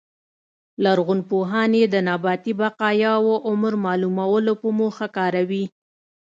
[0.83, 5.65] لرغونپوهان یې د نباتي بقایاوو عمر معلومولو په موخه کاروي